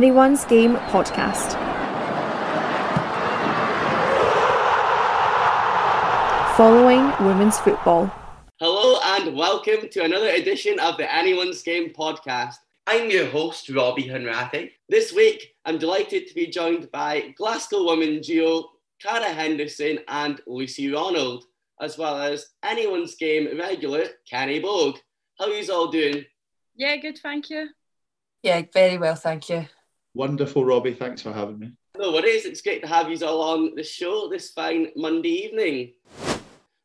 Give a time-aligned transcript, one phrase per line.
[0.00, 1.52] Anyone's Game podcast.
[6.56, 8.10] Following women's football.
[8.60, 12.54] Hello and welcome to another edition of the Anyone's Game podcast.
[12.86, 14.70] I'm your host, Robbie Henratty.
[14.88, 18.70] This week, I'm delighted to be joined by Glasgow women duo
[19.02, 21.44] Cara Henderson and Lucy Ronald,
[21.78, 24.96] as well as Anyone's Game regular Kenny Bogue.
[25.38, 26.24] How are you all doing?
[26.74, 27.68] Yeah, good, thank you.
[28.42, 29.66] Yeah, very well, thank you.
[30.14, 30.94] Wonderful, Robbie.
[30.94, 31.72] Thanks for having me.
[31.96, 32.44] No worries.
[32.44, 35.92] It's great to have you all on the show this fine Monday evening.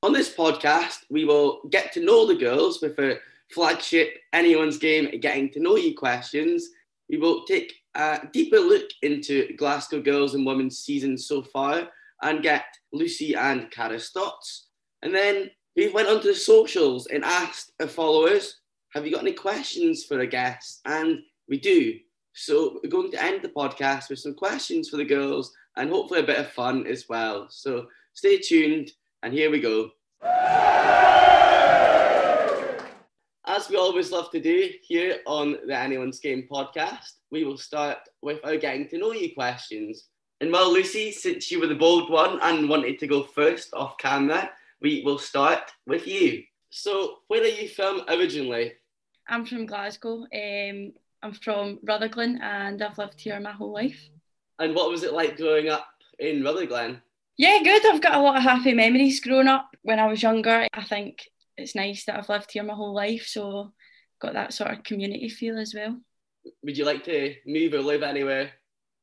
[0.04, 3.20] On this podcast, we will get to know the girls with a
[3.52, 6.70] flagship Anyone's Game Getting to Know You questions.
[7.10, 11.90] We will take a deeper look into Glasgow Girls and Women's season so far
[12.22, 14.68] and get Lucy and Cara's thoughts.
[15.02, 18.60] And then we went onto the socials and asked our followers,
[18.94, 20.82] have you got any questions for a guest?
[20.86, 21.20] And
[21.50, 21.96] we do.
[22.38, 26.20] So we're going to end the podcast with some questions for the girls and hopefully
[26.20, 27.48] a bit of fun as well.
[27.50, 28.92] So stay tuned
[29.24, 29.92] and here we go.
[33.48, 38.00] As we always love to do here on the Anyone's Game podcast, we will start
[38.22, 40.10] with our getting to know you questions.
[40.42, 43.98] And well, Lucy, since you were the bold one and wanted to go first off
[43.98, 44.50] camera,
[44.82, 46.44] we will start with you.
[46.70, 48.74] So, where are you from originally?
[49.30, 50.26] I'm from Glasgow.
[50.34, 50.92] Um,
[51.24, 54.10] I'm from Rutherglen and I've lived here my whole life.
[54.60, 55.88] And what was it like growing up
[56.20, 57.02] in Rutherglen?
[57.38, 57.86] Yeah, good.
[57.86, 60.68] I've got a lot of happy memories growing up when I was younger.
[60.74, 61.28] I think
[61.58, 63.74] it's nice that I've lived here my whole life, so
[64.22, 66.00] got that sort of community feel as well.
[66.64, 68.52] Would you like to move or live anywhere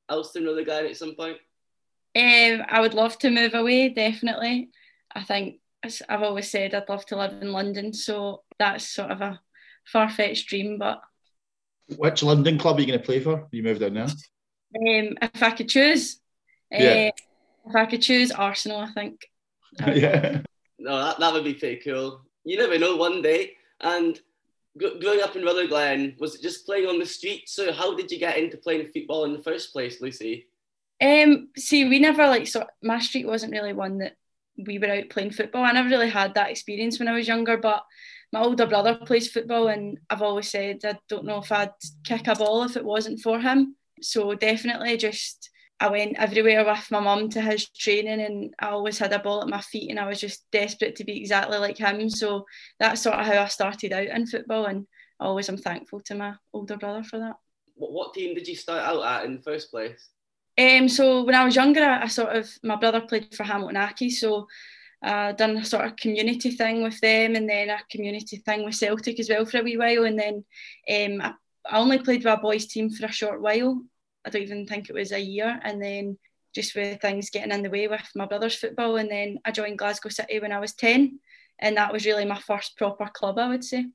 [0.09, 1.37] else in Rutherglen at some point?
[2.17, 4.71] Um, I would love to move away, definitely.
[5.15, 9.11] I think as I've always said I'd love to live in London, so that's sort
[9.11, 9.41] of a
[9.87, 11.03] far fetched dream, but.
[11.97, 13.49] Which London club are you going to play for?
[13.51, 14.05] You moved down there.
[14.05, 16.21] Um, if I could choose,
[16.71, 17.11] Yeah.
[17.11, 19.27] uh, if I could choose Arsenal, I think.
[19.87, 20.41] yeah.
[20.79, 22.23] No, that, that would be pretty cool.
[22.45, 23.53] You never know one day.
[23.81, 24.19] And
[24.79, 27.49] gr- growing up in Rutherglen, was it just playing on the street?
[27.49, 30.47] So how did you get into playing football in the first place, Lucy?
[31.01, 34.17] Um, see, we never like so my street wasn't really one that
[34.57, 35.65] we were out playing football.
[35.65, 37.85] I never really had that experience when I was younger, but
[38.33, 41.71] my older brother plays football, and I've always said I don't know if I'd
[42.05, 43.77] kick a ball if it wasn't for him.
[44.01, 48.99] So definitely, just I went everywhere with my mum to his training, and I always
[48.99, 51.79] had a ball at my feet, and I was just desperate to be exactly like
[51.79, 52.09] him.
[52.09, 52.47] So
[52.81, 54.87] that's sort of how I started out in football, and
[55.21, 57.37] always I'm thankful to my older brother for that.
[57.75, 60.09] What, team did you start out at in the first place?
[60.59, 63.77] Um, so when I was younger, I, I sort of my brother played for Hamilton
[63.77, 64.47] Accy, so
[65.03, 68.75] I done a sort of community thing with them, and then a community thing with
[68.75, 70.45] Celtic as well for a wee while, and then
[71.23, 71.35] um,
[71.69, 73.83] I, only played with a boys team for a short while.
[74.25, 76.19] I don't even think it was a year, and then
[76.55, 79.79] just with things getting in the way with my brother's football, and then I joined
[79.79, 81.19] Glasgow City when I was ten,
[81.59, 83.87] and that was really my first proper club, I would say.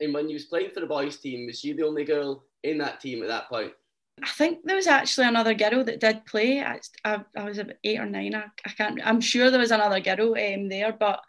[0.00, 2.78] And when you was playing for the boys team, was you the only girl in
[2.78, 3.72] that team at that point?
[4.20, 6.60] I think there was actually another girl that did play.
[6.62, 8.34] I, I, I was about eight or nine.
[8.34, 9.00] I, I can't.
[9.04, 11.20] I'm sure there was another girl um, there, but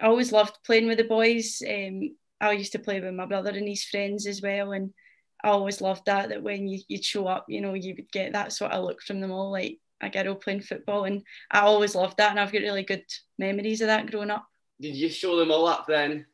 [0.00, 1.62] I always loved playing with the boys.
[1.68, 4.92] Um, I used to play with my brother and his friends as well, and
[5.44, 6.30] I always loved that.
[6.30, 9.02] That when you you'd show up, you know, you would get that sort of look
[9.02, 12.52] from them all, like a girl playing football, and I always loved that, and I've
[12.52, 13.04] got really good
[13.38, 14.46] memories of that growing up.
[14.80, 16.26] Did you show them all up then?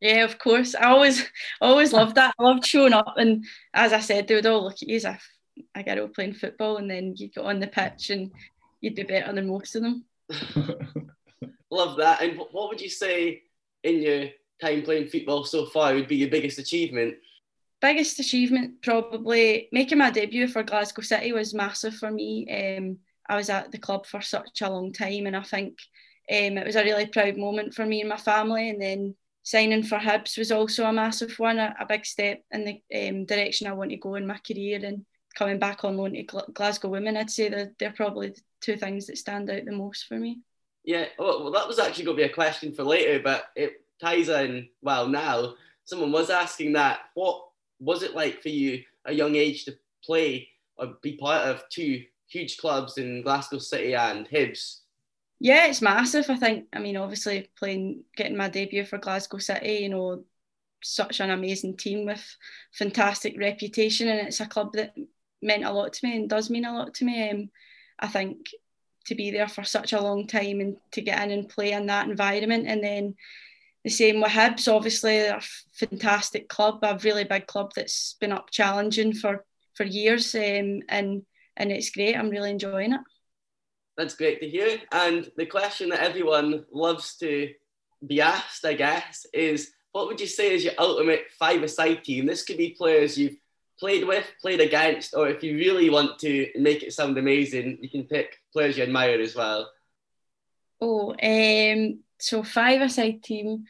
[0.00, 0.74] Yeah, of course.
[0.74, 1.26] I always
[1.60, 2.34] always loved that.
[2.38, 5.04] I loved showing up, and as I said, they would all look at you as
[5.06, 5.26] if
[5.74, 8.30] a girl playing football, and then you go on the pitch and
[8.80, 10.04] you'd be better than most of them.
[11.70, 12.22] Love that.
[12.22, 13.42] And what would you say
[13.82, 14.28] in your
[14.60, 17.14] time playing football so far would be your biggest achievement?
[17.80, 22.46] Biggest achievement probably making my debut for Glasgow City was massive for me.
[22.78, 25.78] Um, I was at the club for such a long time, and I think
[26.30, 28.70] um, it was a really proud moment for me and my family.
[28.70, 32.64] And then signing for Hibs was also a massive one, a, a big step in
[32.64, 34.80] the um, direction I want to go in my career.
[34.82, 35.04] And
[35.36, 38.76] coming back on loan to Gl- Glasgow Women, I'd say that they're probably the two
[38.76, 40.40] things that stand out the most for me.
[40.82, 43.84] Yeah, oh, well, that was actually going to be a question for later, but it
[44.00, 45.54] ties in well now.
[45.84, 47.00] Someone was asking that.
[47.14, 47.44] What
[47.78, 52.04] was it like for you, a young age, to play or be part of two
[52.28, 54.80] huge clubs in Glasgow City and Hibs?
[55.38, 56.30] Yeah, it's massive.
[56.30, 56.66] I think.
[56.72, 60.24] I mean, obviously playing, getting my debut for Glasgow City, you know,
[60.82, 62.24] such an amazing team with
[62.72, 64.94] fantastic reputation, and it's a club that
[65.42, 67.30] meant a lot to me and does mean a lot to me.
[67.30, 67.50] Um,
[67.98, 68.38] I think
[69.06, 71.86] to be there for such a long time and to get in and play in
[71.86, 73.14] that environment, and then
[73.84, 74.72] the same with Hibs.
[74.72, 75.42] Obviously, they're a
[75.74, 79.44] fantastic club, a really big club that's been up challenging for
[79.74, 81.22] for years, um, and
[81.56, 82.16] and it's great.
[82.16, 83.00] I'm really enjoying it.
[83.96, 84.78] That's great to hear.
[84.92, 87.50] And the question that everyone loves to
[88.06, 92.26] be asked, I guess, is what would you say is your ultimate five-a-side team?
[92.26, 93.38] This could be players you've
[93.78, 97.90] played with, played against, or if you really want to make it sound amazing, you
[97.90, 99.70] can pick players you admire as well.
[100.80, 103.64] Oh, um, so five-a-side team.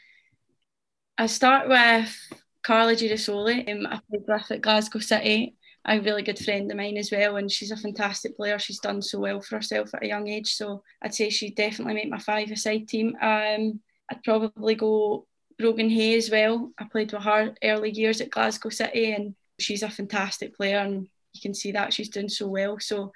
[1.19, 2.15] I start with
[2.63, 3.71] Carly Girasoli.
[3.71, 5.57] Um, I played with at Glasgow City.
[5.89, 8.59] A really good friend of mine as well, and she's a fantastic player.
[8.59, 11.95] She's done so well for herself at a young age, so I'd say she'd definitely
[11.95, 13.15] make my five-a-side team.
[13.23, 13.81] Um,
[14.11, 15.29] I'd probably go
[15.59, 16.73] Brogan Hay as well.
[16.77, 21.09] I played with her early years at Glasgow City, and she's a fantastic player, and
[21.33, 22.79] you can see that she's doing so well.
[22.81, 23.13] So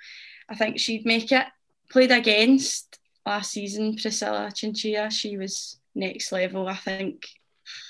[0.49, 1.47] I think she'd make it.
[1.91, 5.11] Played against last season Priscilla Chinchilla.
[5.11, 6.69] She was next level.
[6.69, 7.27] I think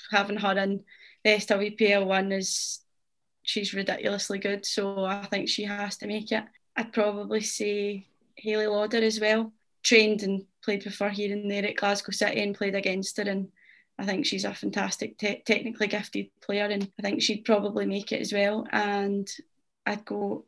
[0.09, 0.83] having her in
[1.23, 2.79] the SWPL one is
[3.43, 4.65] she's ridiculously good.
[4.65, 6.43] So I think she has to make it.
[6.75, 9.51] I'd probably say Hayley Lauder as well.
[9.83, 13.49] Trained and played her here and there at Glasgow City and played against her and
[14.01, 18.11] I think she's a fantastic, te- technically gifted player, and I think she'd probably make
[18.11, 18.65] it as well.
[18.71, 19.29] And
[19.85, 20.45] I'd go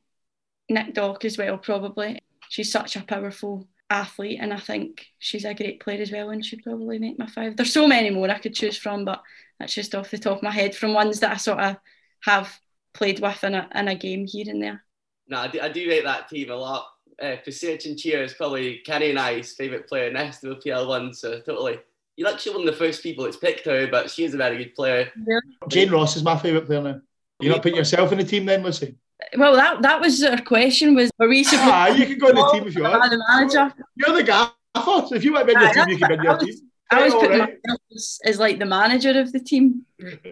[0.70, 2.20] Nick Dock as well, probably.
[2.50, 6.44] She's such a powerful athlete, and I think she's a great player as well, and
[6.44, 7.56] she'd probably make my five.
[7.56, 9.22] There's so many more I could choose from, but
[9.60, 11.76] that's just off the top of my head from ones that I sort of
[12.24, 12.60] have
[12.96, 14.84] played with in a, in a game here and there.
[15.28, 16.88] No, I do, I do rate that team a lot.
[17.22, 21.40] Uh, Priscilla Chinchilla is probably Kenny and I's favourite player next to the PL1, so
[21.42, 21.78] totally
[22.16, 24.58] you're actually one of the first people that's picked her, but she is a very
[24.58, 25.12] good player.
[25.28, 25.40] Yeah.
[25.68, 27.02] Jane Ross is my favourite player now.
[27.40, 28.96] You're not putting yourself in the team then, Lucy?
[29.38, 30.96] Well, that that was our question.
[30.96, 31.70] Was are we supposed?
[31.72, 33.10] Ah, you can go in the team if you want.
[33.10, 33.74] The manager.
[33.96, 34.54] You're the gaffer.
[34.76, 36.56] So if you want to be in your team, you can be in your team.
[36.92, 37.58] I was putting right.
[37.64, 39.86] myself as, as, like the manager of the team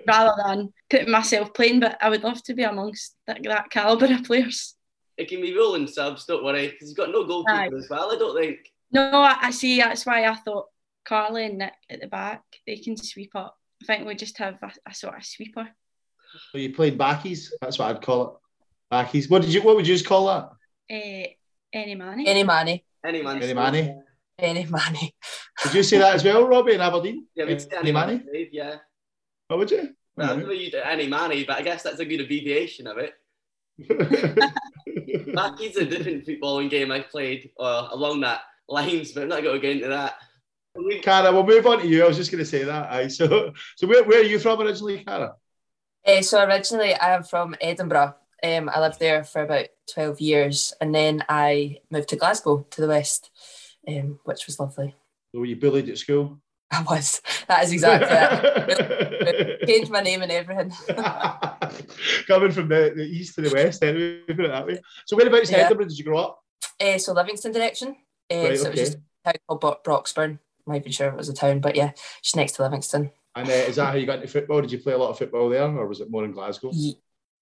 [0.08, 1.80] rather than putting myself playing.
[1.80, 4.76] But I would love to be amongst that, that caliber of players.
[5.18, 7.78] It can be rolling subs, don't worry, because you've got no goalkeeper Aye.
[7.78, 8.12] as well.
[8.12, 8.60] I don't think.
[8.92, 9.80] No, I, I see.
[9.80, 10.68] That's why I thought
[11.06, 13.58] Carly and Nick at the back, they can sweep up.
[13.82, 15.68] I think we just have a, a sort of sweeper.
[16.52, 17.50] So you played backies?
[17.62, 18.96] That's what I'd call it.
[18.96, 19.30] Backies.
[19.30, 19.62] What did you?
[19.62, 20.50] What would you just call that?
[20.94, 21.28] Uh,
[21.74, 22.28] any money.
[22.28, 22.86] Any money.
[23.04, 23.44] Any money.
[23.44, 23.96] Any money.
[24.38, 25.16] Any money.
[25.64, 27.26] Did you say that as well, Robbie, in Aberdeen?
[27.36, 28.24] Yeah, we'd say any money.
[28.52, 28.78] Yeah.
[29.48, 29.90] What would you?
[30.16, 32.88] Well, I don't know you do any money, but I guess that's a good abbreviation
[32.88, 33.14] of it.
[35.34, 39.56] Backies a different footballing game I've played uh, along that lines, but I'm not going
[39.56, 40.16] to get into that.
[41.02, 42.04] Cara, we'll move on to you.
[42.04, 42.92] I was just going to say that.
[42.92, 43.08] Aye.
[43.08, 45.36] So, so where, where are you from originally, Cara?
[46.06, 48.16] Uh, so originally I am from Edinburgh.
[48.44, 52.82] Um, I lived there for about 12 years and then I moved to Glasgow to
[52.82, 53.30] the west,
[53.88, 54.96] um, which was lovely.
[55.34, 56.40] So were you bullied at school?
[56.72, 57.22] I was.
[57.48, 59.68] That is exactly it.
[59.68, 60.72] Changed my name and everything.
[62.28, 64.80] Coming from the, the east to the west, anyway, put it that way.
[65.06, 65.58] So whereabouts yeah.
[65.58, 66.44] Edinburgh did you grow up?
[66.80, 67.98] Uh, so Livingston direction.
[68.32, 68.80] Uh, right, so okay.
[68.80, 70.40] it was just a town called Broxburn.
[70.66, 71.92] I'm not even sure if it was a town, but yeah,
[72.22, 73.12] just next to Livingston.
[73.36, 74.62] And uh, is that how you got into football?
[74.62, 76.72] Did you play a lot of football there, or was it more in Glasgow?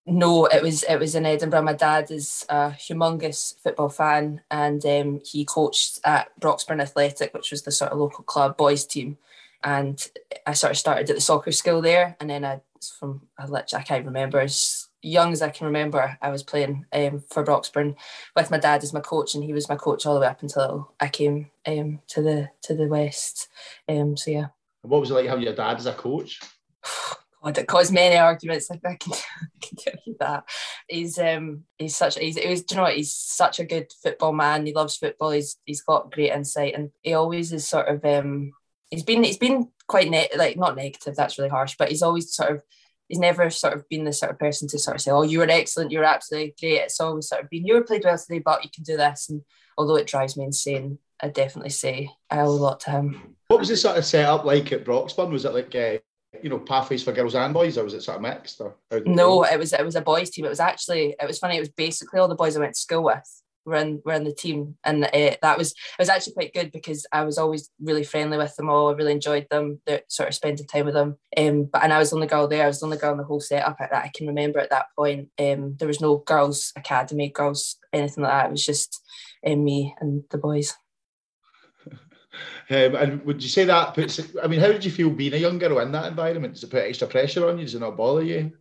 [0.06, 1.64] No, it was it was in Edinburgh.
[1.64, 7.52] My dad is a humongous football fan, and um, he coached at Broxburn Athletic, which
[7.52, 9.18] was the sort of local club boys team.
[9.64, 10.04] And
[10.48, 12.62] I sort of started at the soccer school there, and then I
[13.00, 16.86] from I, literally I can't remember as young as I can remember, I was playing
[16.94, 17.96] um, for Broxburn
[18.36, 20.42] with my dad as my coach, and he was my coach all the way up
[20.42, 23.48] until I came um, to the to the west.
[23.88, 24.48] Um, so yeah.
[24.82, 26.40] What was it like having your dad as a coach?
[27.44, 28.70] God, it caused many arguments.
[28.70, 30.44] Like I can, I can tell you that.
[30.88, 33.92] He's um he's such he's he was, do you know what he's such a good
[34.04, 34.66] football man.
[34.66, 35.32] He loves football.
[35.32, 38.52] He's he's got great insight, and he always is sort of um
[38.90, 41.16] he's been he's been quite ne- like not negative.
[41.16, 42.64] That's really harsh, but he's always sort of
[43.10, 45.40] he's never sort of been the sort of person to sort of say, "Oh, you
[45.40, 48.18] were excellent, you were absolutely great." It's always sort of been, "You were played well
[48.18, 49.42] today, but you can do this." And
[49.78, 53.36] although it drives me insane, I definitely say I owe a lot to him.
[53.48, 55.32] What was the sort of setup like at Broxburn?
[55.32, 55.98] Was it like uh,
[56.42, 58.62] you know pathways for girls and boys, or was it sort of mixed?
[58.62, 58.76] Or
[59.06, 60.46] no, it was it was a boys team.
[60.46, 61.58] It was actually it was funny.
[61.58, 64.24] It was basically all the boys I went to school with were in were in
[64.24, 67.70] the team, and uh, that was it was actually quite good because I was always
[67.82, 68.90] really friendly with them all.
[68.90, 71.18] I really enjoyed them, the, sort of spending time with them.
[71.38, 72.64] Um, but and I was the only girl there.
[72.64, 74.88] I was the only girl in the whole setup that I can remember at that
[74.98, 75.30] point.
[75.40, 78.48] Um, there was no girls academy, girls anything like that.
[78.48, 79.02] It was just
[79.46, 80.76] um, me and the boys.
[82.72, 84.22] Um, and would you say that puts?
[84.44, 86.54] I mean, how did you feel being a young girl in that environment?
[86.54, 87.66] Does it put extra pressure on you?
[87.66, 88.52] Does it not bother you?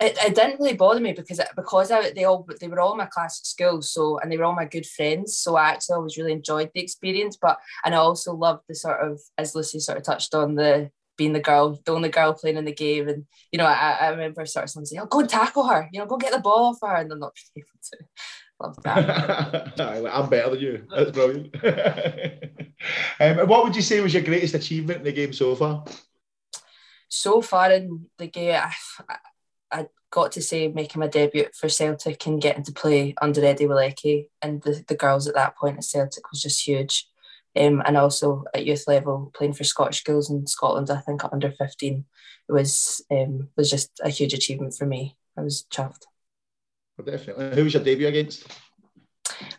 [0.00, 3.06] It, it didn't really bother me because because I, they all they were all my
[3.06, 6.16] class at school so and they were all my good friends so I actually always
[6.16, 9.98] really enjoyed the experience but and I also loved the sort of as Lucy sort
[9.98, 10.90] of touched on the
[11.20, 13.06] being the girl, the only girl playing in the game.
[13.06, 15.86] And, you know, I, I remember sort of someone saying, oh, go and tackle her,
[15.92, 16.96] you know, go get the ball off her.
[16.96, 17.98] And they're not able to.
[18.62, 19.80] Love that.
[20.14, 20.86] I'm better than you.
[20.94, 21.54] That's brilliant.
[23.20, 25.84] um, what would you say was your greatest achievement in the game so far?
[27.08, 28.72] So far in the game, I,
[29.72, 33.66] I got to say making my debut for Celtic and getting to play under Eddie
[33.66, 37.06] Wolecki and the, the girls at that point at Celtic was just huge.
[37.56, 41.50] Um, and also at youth level playing for Scottish schools in Scotland, I think under
[41.50, 42.04] 15
[42.48, 45.16] it was um, was just a huge achievement for me.
[45.36, 46.04] I was chuffed.
[46.96, 47.54] Well, definitely.
[47.54, 48.46] Who was your debut against?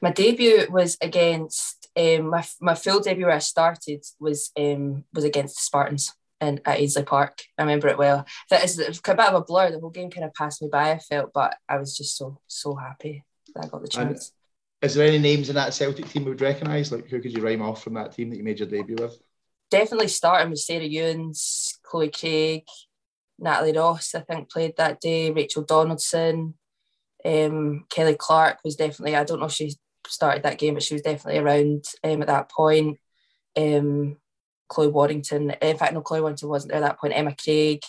[0.02, 5.24] My debut was against um, my my full debut where I started was um, was
[5.24, 7.44] against the Spartans in at Ainslie Park.
[7.58, 8.26] I remember it well.
[8.50, 9.72] That is a bit of a blur.
[9.72, 10.92] The whole game kind of passed me by.
[10.92, 13.24] I felt, but I was just so so happy
[13.56, 14.34] that I got the chance.
[14.82, 16.92] And is there any names in that Celtic team we would recognise?
[16.92, 19.18] Like who could you rhyme off from that team that you made your debut with?
[19.70, 22.64] Definitely starting with Sarah Ewens, Chloe Craig,
[23.40, 24.16] Natalie Ross.
[24.16, 25.32] I think played that day.
[25.32, 26.56] Rachel Donaldson,
[27.24, 29.16] um, Kelly Clark was definitely.
[29.16, 29.76] I don't know if she
[30.08, 32.98] started that game, but she was definitely around um, at that point.
[33.56, 34.18] Um,
[34.72, 35.52] Chloe Warrington.
[35.62, 37.14] In fact, no, Chloe Warrington wasn't there at that point.
[37.14, 37.82] Emma Craig,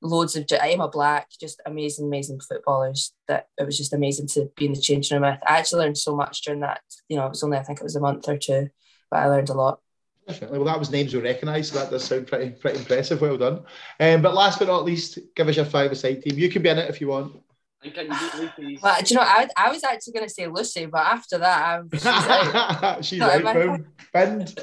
[0.00, 3.12] loads of Emma Black, just amazing, amazing footballers.
[3.26, 5.40] That it was just amazing to be in the changing room with.
[5.46, 6.80] I actually learned so much during that.
[7.08, 8.70] You know, it was only I think it was a month or two,
[9.10, 9.80] but I learned a lot.
[10.28, 10.58] Definitely.
[10.58, 13.20] Well, that was names we recognise, so that does sound pretty pretty impressive.
[13.20, 13.64] Well done.
[13.98, 16.38] Um, but last but not least, give us your five-a-side team.
[16.38, 17.42] You can be in it if you want.
[17.82, 20.86] Can you beat Well, do you know, I, I was actually going to say Lucy,
[20.86, 23.04] but after that, I'm, she's out.
[23.04, 24.54] she's out, boom, binned.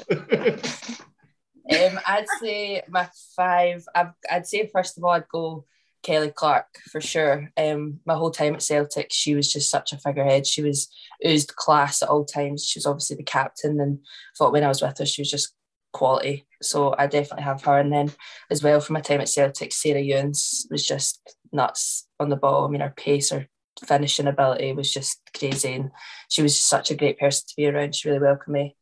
[1.70, 3.84] Um, I'd say my five.
[3.94, 5.64] I'd, I'd say first of all, I'd go
[6.02, 7.50] Kelly Clark for sure.
[7.56, 10.46] Um, my whole time at Celtic, she was just such a figurehead.
[10.46, 10.88] She was
[11.26, 12.64] oozed class at all times.
[12.64, 13.98] She was obviously the captain, and
[14.36, 15.54] thought when I was with her, she was just
[15.92, 16.46] quality.
[16.62, 17.78] So I definitely have her.
[17.78, 18.12] And then
[18.50, 22.66] as well from my time at Celtic, Sarah Ewens was just nuts on the ball.
[22.66, 23.48] I mean, her pace, her
[23.84, 25.90] finishing ability was just crazy, and
[26.28, 27.94] she was such a great person to be around.
[27.94, 28.76] She really welcomed me.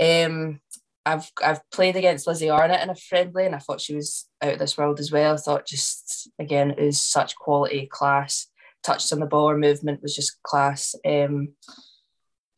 [0.00, 0.60] Um,
[1.04, 4.54] I've I've played against Lizzie Arnott in a friendly, and I thought she was out
[4.54, 5.34] of this world as well.
[5.34, 8.48] I thought just again it was such quality, class.
[8.82, 10.94] Touched on the ball, her movement was just class.
[11.04, 11.54] Um,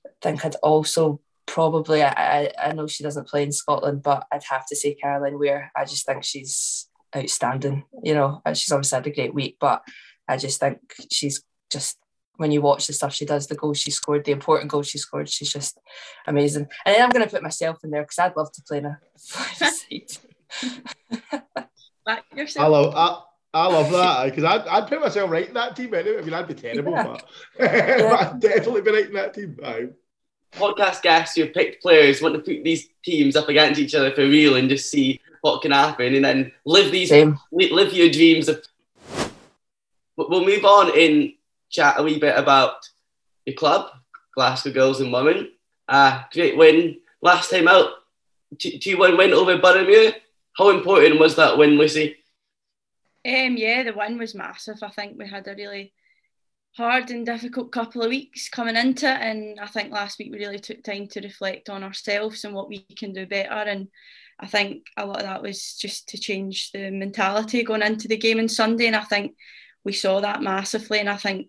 [0.06, 4.44] I think I'd also probably I, I know she doesn't play in Scotland, but I'd
[4.44, 5.70] have to say Caroline Weir.
[5.76, 7.84] I just think she's outstanding.
[8.02, 9.82] You know, she's obviously had a great week, but
[10.28, 10.78] I just think
[11.10, 11.98] she's just
[12.36, 14.98] when you watch the stuff she does, the goals she scored, the important goals she
[14.98, 15.78] scored, she's just
[16.26, 16.66] amazing.
[16.84, 18.86] And then I'm going to put myself in there because I'd love to play in
[18.86, 19.56] a five
[22.48, 22.58] side.
[22.58, 23.20] I love, I,
[23.54, 26.18] I love that because I'd, I'd put myself right in that team anyway.
[26.18, 27.04] I mean, I'd be terrible, yeah.
[27.04, 27.24] but,
[27.60, 27.96] yeah.
[27.98, 29.56] but I'd definitely be right in that team.
[30.52, 34.12] Podcast guests who have picked players want to put these teams up against each other
[34.12, 37.38] for real and just see what can happen and then live these Same.
[37.52, 38.64] live your dreams of
[40.16, 41.32] we'll move on and
[41.74, 42.88] chat a wee bit about
[43.44, 43.90] your club,
[44.34, 45.50] Glasgow Girls and Women.
[45.88, 47.90] Uh, great win last time out.
[48.58, 50.14] 2 1 win over Boroughmuir.
[50.56, 52.16] How important was that win, Lucy?
[53.26, 54.78] Um, yeah, the win was massive.
[54.82, 55.92] I think we had a really
[56.76, 60.38] hard and difficult couple of weeks coming into it, and I think last week we
[60.38, 63.50] really took time to reflect on ourselves and what we can do better.
[63.50, 63.88] And
[64.38, 68.16] I think a lot of that was just to change the mentality going into the
[68.16, 69.34] game on Sunday, and I think
[69.84, 71.00] we saw that massively.
[71.00, 71.48] And I think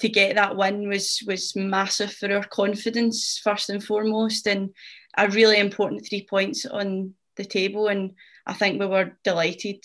[0.00, 4.70] to get that win was was massive for our confidence first and foremost, and
[5.16, 7.88] a really important three points on the table.
[7.88, 8.12] And
[8.46, 9.84] I think we were delighted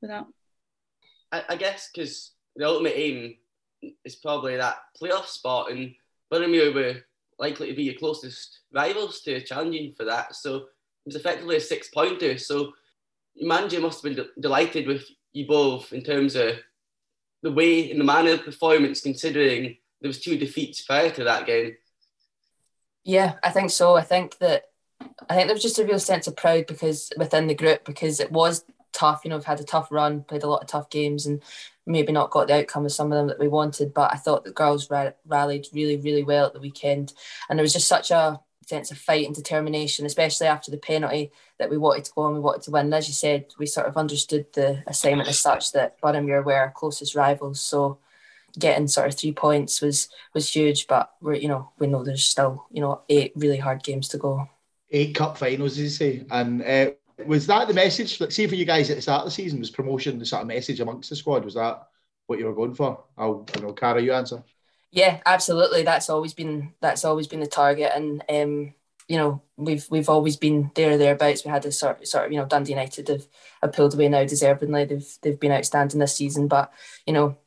[0.00, 0.26] with that.
[1.32, 3.36] I, I guess because the ultimate aim
[4.04, 5.94] is probably that playoff spot, and
[6.32, 6.96] Boroughmuir were
[7.38, 10.34] likely to be your closest rivals to challenging for that.
[10.36, 10.66] So it
[11.06, 12.36] was effectively a six pointer.
[12.38, 12.72] So
[13.34, 16.56] your manager must have been de- delighted with you both in terms of
[17.42, 21.46] the way and the manner of performance, considering there was two defeats prior to that
[21.46, 21.76] game.
[23.04, 23.96] Yeah, I think so.
[23.96, 24.64] I think that
[25.28, 28.20] I think there was just a real sense of pride because within the group because
[28.20, 29.22] it was tough.
[29.24, 31.42] You know, we've had a tough run, played a lot of tough games, and
[31.86, 33.94] maybe not got the outcome of some of them that we wanted.
[33.94, 37.12] But I thought the girls rallied really, really well at the weekend,
[37.48, 38.40] and there was just such a
[38.70, 42.34] sense of fight and determination, especially after the penalty that we wanted to go and
[42.34, 42.86] we wanted to win.
[42.86, 46.54] And as you said, we sort of understood the assignment as such that Boroughmuir were
[46.54, 47.60] our closest rivals.
[47.60, 47.98] So
[48.58, 50.86] getting sort of three points was was huge.
[50.86, 54.18] But we're you know we know there's still you know eight really hard games to
[54.18, 54.48] go.
[54.90, 56.62] Eight cup finals, as you say, and.
[56.62, 56.90] Uh,
[57.26, 58.18] was that the message?
[58.18, 60.40] Like, see for you guys at the start of the season, was promotion the sort
[60.40, 61.44] of message amongst the squad?
[61.44, 61.86] Was that
[62.28, 63.04] what you were going for?
[63.18, 64.42] I'll, I know, Cara, you answer.
[64.92, 65.82] Yeah, absolutely.
[65.82, 68.74] That's always been that's always been the target, and um,
[69.08, 71.44] you know we've we've always been there thereabouts.
[71.44, 73.26] We had a sort sort of you know Dundee United have,
[73.62, 74.84] have pulled away now deservedly.
[74.84, 76.72] They've they've been outstanding this season, but
[77.06, 77.38] you know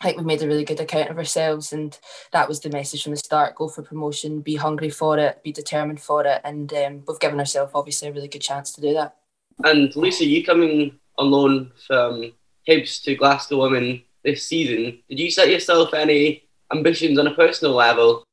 [0.00, 1.98] I think we've made a really good account of ourselves, and
[2.32, 5.52] that was the message from the start: go for promotion, be hungry for it, be
[5.52, 8.92] determined for it, and um, we've given ourselves obviously a really good chance to do
[8.94, 9.16] that.
[9.64, 12.32] And Lisa, you coming on loan from
[12.68, 17.74] Hibs to Glasgow Women this season, did you set yourself any ambitions on a personal
[17.74, 18.24] level?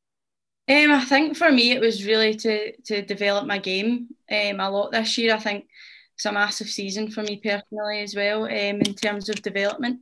[0.70, 4.70] Um, I think for me it was really to to develop my game um, a
[4.70, 5.36] lot this year.
[5.36, 5.68] I think
[6.16, 10.00] it's a massive season for me personally as well um, in terms of development.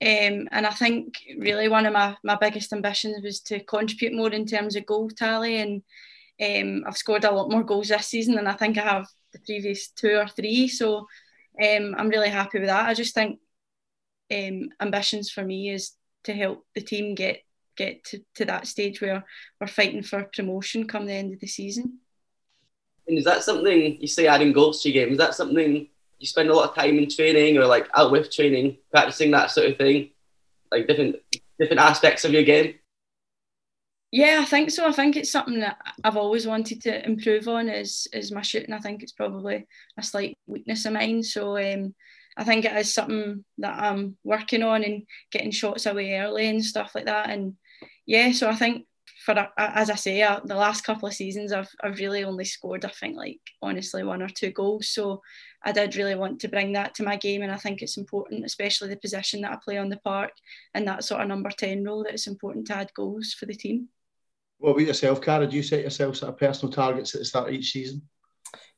[0.00, 4.32] Um, and I think really one of my, my biggest ambitions was to contribute more
[4.32, 5.56] in terms of goal tally.
[5.58, 5.82] And
[6.40, 9.38] um, I've scored a lot more goals this season than I think I have the
[9.40, 10.68] previous two or three.
[10.68, 11.06] So
[11.62, 12.88] um, I'm really happy with that.
[12.88, 13.38] I just think
[14.32, 15.92] um, ambitions for me is
[16.24, 17.40] to help the team get
[17.76, 19.24] get to, to that stage where
[19.60, 21.98] we're fighting for promotion come the end of the season.
[23.06, 25.12] And is that something you say adding goals to your game?
[25.12, 25.88] Is that something
[26.18, 29.50] you spend a lot of time in training or like out with training, practicing that
[29.50, 30.10] sort of thing,
[30.70, 31.16] like different
[31.58, 32.74] different aspects of your game?
[34.10, 34.86] Yeah, I think so.
[34.86, 38.72] I think it's something that I've always wanted to improve on is is my shooting.
[38.72, 39.66] I think it's probably
[39.98, 41.22] a slight weakness of mine.
[41.22, 41.94] So um,
[42.36, 46.64] I think it is something that I'm working on and getting shots away early and
[46.64, 47.28] stuff like that.
[47.28, 47.56] And
[48.06, 48.86] yeah, so I think
[49.24, 52.84] for as I say, uh, the last couple of seasons, I've I've really only scored,
[52.84, 54.88] I think, like honestly, one or two goals.
[54.88, 55.22] So
[55.62, 58.44] I did really want to bring that to my game, and I think it's important,
[58.44, 60.32] especially the position that I play on the park
[60.74, 63.54] and that sort of number ten role, that it's important to add goals for the
[63.54, 63.88] team.
[64.58, 65.46] What about yourself, Cara?
[65.46, 68.02] Do you set yourself sort of personal targets at the start of each season?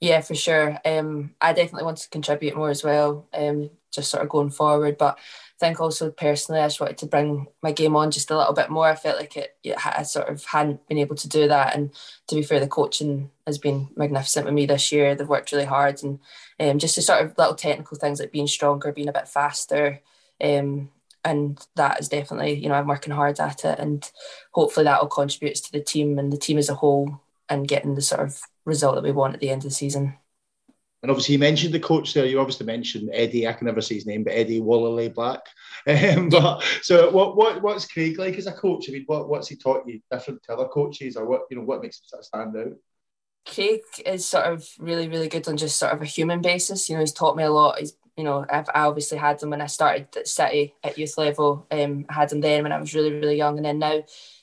[0.00, 0.78] Yeah, for sure.
[0.84, 3.28] Um, I definitely want to contribute more as well.
[3.32, 5.18] Um, just sort of going forward, but
[5.58, 8.70] think also personally, I just wanted to bring my game on just a little bit
[8.70, 8.86] more.
[8.86, 11.74] I felt like it, it I sort of hadn't been able to do that.
[11.74, 11.92] And
[12.28, 15.14] to be fair, the coaching has been magnificent with me this year.
[15.14, 16.18] They've worked really hard and
[16.60, 20.00] um, just the sort of little technical things like being stronger, being a bit faster.
[20.42, 20.90] Um,
[21.24, 23.78] and that is definitely, you know, I'm working hard at it.
[23.78, 24.08] And
[24.52, 27.94] hopefully that will contribute to the team and the team as a whole and getting
[27.94, 30.16] the sort of result that we want at the end of the season.
[31.06, 32.26] And obviously, you mentioned the coach there.
[32.26, 33.46] You obviously mentioned Eddie.
[33.46, 35.40] I can never say his name, but Eddie Wallerley Black.
[35.88, 38.86] Um, but so, what, what what's Craig like as a coach?
[38.88, 41.62] I mean, what, what's he taught you different to other coaches, or what you know,
[41.62, 42.76] what makes him sort of stand out?
[43.46, 46.88] Craig is sort of really, really good on just sort of a human basis.
[46.88, 47.78] You know, he's taught me a lot.
[47.78, 51.16] He's, you know, I've, I obviously had him when I started at City at youth
[51.16, 51.68] level.
[51.70, 54.02] Um, I had him then when I was really, really young, and then now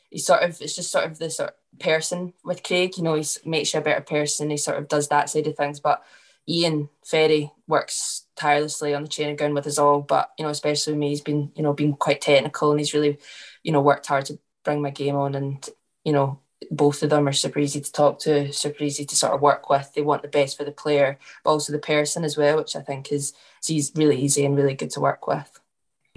[0.09, 2.95] he's sort of it's just sort of the sort of person with Craig.
[2.95, 4.49] You know, he makes you a better person.
[4.49, 6.05] He sort of does that side of things, but
[6.47, 10.95] Ian Ferry works tirelessly on the training ground with us all, but you know, especially
[10.95, 13.17] me, he's been you know been quite technical and he's really
[13.63, 15.69] you know worked hard to bring my game on, and
[16.03, 16.39] you know
[16.71, 19.69] both of them are super easy to talk to, super easy to sort of work
[19.69, 19.93] with.
[19.93, 22.81] They want the best for the player, but also the person as well, which I
[22.81, 23.33] think is
[23.69, 25.59] is really easy and really good to work with.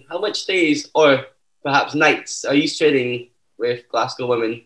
[0.09, 1.27] How much days or
[1.63, 4.63] perhaps nights are you training with Glasgow women?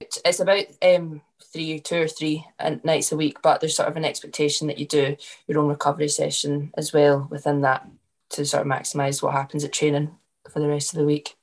[0.00, 2.46] It's about um, three, two or three
[2.84, 6.08] nights a week, but there's sort of an expectation that you do your own recovery
[6.08, 7.88] session as well within that
[8.30, 10.14] to sort of maximise what happens at training
[10.50, 11.36] for the rest of the week.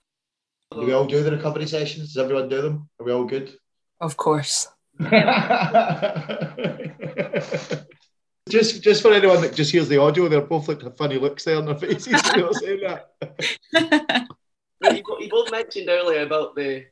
[0.71, 2.13] Do we all do the recovery sessions?
[2.13, 2.89] Does everyone do them?
[2.99, 3.58] Are we all good?
[4.01, 4.67] Of course.
[8.49, 11.58] just just for anyone that just hears the audio, they're both like funny looks there
[11.58, 12.08] on their faces.
[12.36, 12.81] you saying
[13.73, 14.27] that.
[15.19, 16.86] you both mentioned earlier about the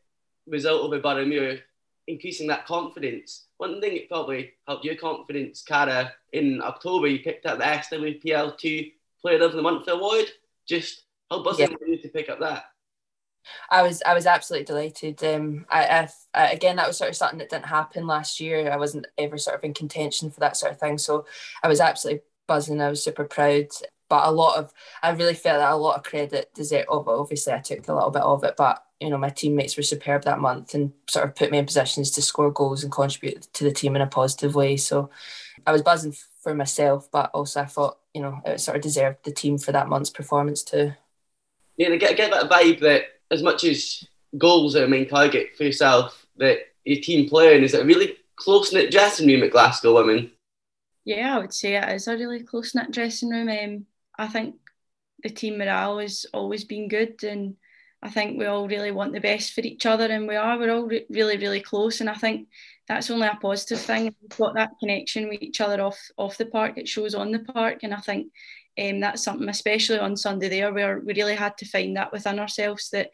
[0.47, 1.61] result of Boroughmuir
[2.07, 3.45] increasing that confidence.
[3.57, 8.91] One thing it probably helped your confidence, Cara, in October, you picked up the SWPL2
[9.21, 10.25] Player of the Month award.
[10.67, 11.67] Just help us yeah.
[11.67, 12.65] to pick up that.
[13.69, 15.23] I was I was absolutely delighted.
[15.23, 18.71] Um, I, I, again that was sort of something that didn't happen last year.
[18.71, 21.25] I wasn't ever sort of in contention for that sort of thing, so
[21.61, 22.81] I was absolutely buzzing.
[22.81, 23.67] I was super proud.
[24.13, 24.71] But a lot of
[25.01, 26.85] I really felt that a lot of credit deserved.
[26.87, 30.23] Obviously, I took a little bit of it, but you know my teammates were superb
[30.25, 33.63] that month and sort of put me in positions to score goals and contribute to
[33.63, 34.77] the team in a positive way.
[34.77, 35.09] So
[35.65, 39.25] I was buzzing for myself, but also I thought you know it sort of deserved
[39.25, 40.93] the team for that month's performance too.
[41.77, 45.55] Yeah, I get get that vibe that as much as goals are a main target
[45.57, 49.49] for yourself, that your team playing is it a really close knit dressing room at
[49.49, 50.29] Glasgow Women?
[51.03, 53.49] Yeah, I would say it is a really close knit dressing room.
[53.49, 54.55] Um, I think
[55.23, 57.55] the team morale has always been good and
[58.03, 60.59] I think we all really want the best for each other, and we are.
[60.59, 62.49] We're all re- really, really close, and I think
[62.85, 64.13] that's only a positive thing.
[64.21, 66.77] We've got that connection with each other off off the park.
[66.77, 68.27] It shows on the park, and I think
[68.77, 72.39] um, that's something, especially on Sunday there, where we really had to find that within
[72.39, 73.09] ourselves that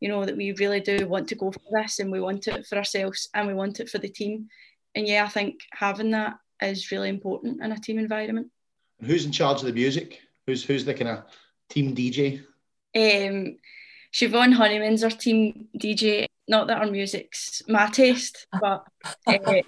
[0.00, 2.66] you know that we really do want to go for this, and we want it
[2.66, 4.48] for ourselves, and we want it for the team.
[4.96, 8.48] and yeah, I think having that is really important in a team environment.
[9.00, 10.20] Who's in charge of the music?
[10.46, 11.24] Who's who's the kind of
[11.68, 12.40] team DJ?
[12.94, 13.56] Um,
[14.12, 16.26] Siobhan Honeyman's our team DJ.
[16.48, 18.84] Not that our music's my taste, but
[19.26, 19.62] uh,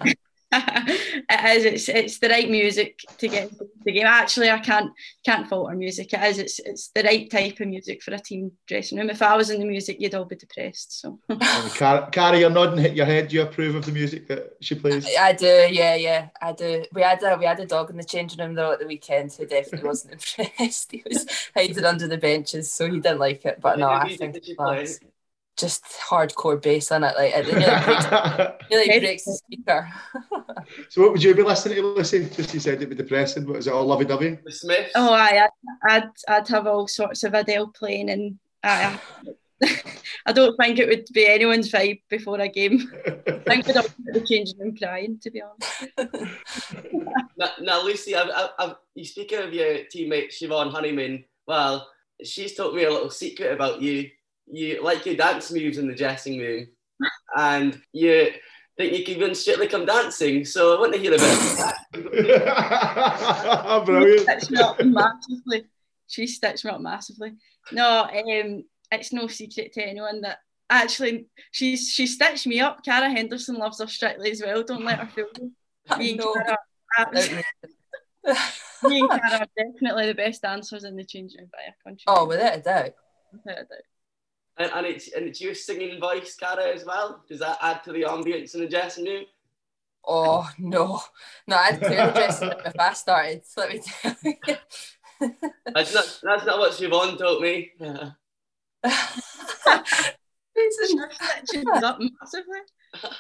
[1.31, 1.65] it is.
[1.65, 4.07] It's it's the right music to get into the game.
[4.07, 4.93] Actually, I can't
[5.25, 6.13] can't fault our music.
[6.13, 6.39] It is.
[6.39, 9.11] It's it's the right type of music for a team dressing room.
[9.11, 11.01] If I was in the music, you'd all be depressed.
[11.01, 11.19] So.
[11.77, 13.29] Car- Carrie, you're nodding hit your head.
[13.29, 15.07] Do you approve of the music that she plays?
[15.19, 15.69] I do.
[15.71, 16.85] Yeah, yeah, I do.
[16.93, 19.33] We had a we had a dog in the changing room though at the weekend
[19.33, 20.93] who definitely wasn't impressed.
[20.93, 23.61] He was hiding under the benches, so he didn't like it.
[23.61, 25.01] But no, I think it's
[25.57, 27.15] just hardcore bass on it.
[27.17, 28.07] Like it really breaks,
[28.71, 29.93] really breaks the speaker.
[30.89, 32.29] so what would you be listening to, Lucy?
[32.29, 34.39] Just you said it'd be depressing, but is it all lovey dovey?
[34.45, 34.93] The Smiths.
[34.95, 35.49] Oh, I,
[35.89, 38.99] I'd, I'd have all sorts of Adele playing, and I,
[40.27, 42.91] I don't think it would be anyone's vibe before a game.
[43.07, 46.13] I think we'd all be changing and crying, to be honest.
[47.37, 51.25] now, now, Lucy, I've, I've, I've, you speak of your teammate Siobhan Honeyman.
[51.47, 51.89] Well,
[52.25, 54.11] she's told me a little secret about you
[54.47, 56.67] you like your dance moves in the dressing room,
[57.37, 58.33] and you
[58.77, 60.45] think you can even strictly come dancing.
[60.45, 61.77] So I want to hear a bit of that.
[63.87, 64.21] Brilliant.
[64.21, 65.65] Stitched me up massively.
[66.07, 67.33] She stitched me up massively.
[67.73, 70.39] No, um, it's no secret to anyone that
[70.71, 72.85] actually she's she stitched me up.
[72.85, 74.63] Cara Henderson loves her strictly as well.
[74.63, 75.51] Don't let her feel me.
[75.91, 76.59] and Cara,
[78.85, 82.05] me and Cara are definitely the best dancers in the changing room by a country.
[82.07, 82.95] Oh, without a doubt.
[83.33, 83.94] Without a doubt.
[84.57, 87.25] And, and it's and it's your singing voice, Cara, as well.
[87.29, 89.25] Does that add to the ambience in the dressing room?
[90.07, 91.01] Oh no,
[91.47, 91.57] no!
[91.57, 93.43] I'd clear the dressing room if I started.
[93.57, 94.37] Let me tell you.
[95.75, 97.73] that's not that's not what Siobhan told me.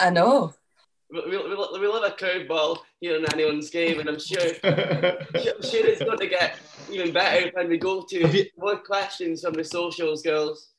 [0.01, 0.55] I know.
[1.11, 4.53] We, we, we love a curveball here in anyone's game, and I'm sure, I'm
[5.63, 6.57] sure it's going to get
[6.91, 10.74] even better when we go to you, more questions from the socials, girls.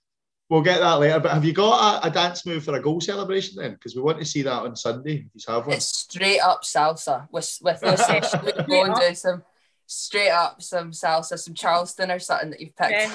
[0.49, 1.19] We'll get that later.
[1.19, 3.73] But have you got a, a dance move for a goal celebration then?
[3.73, 5.25] Because we want to see that on Sunday.
[5.33, 8.39] If you have one, it's straight up salsa with with no session.
[8.43, 9.43] We go and do some
[9.87, 13.11] straight up some salsa, some Charleston or something that you've picked.